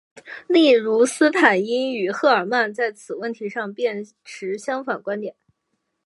[0.47, 5.35] 例如斯坦因与赫尔曼在此问题上便持相反观点。